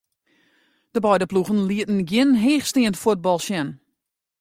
[0.91, 3.67] De beide ploegen lieten gjin heechsteand fuotbal sjen.